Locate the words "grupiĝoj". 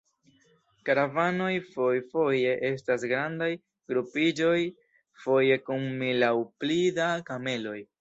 3.95-4.59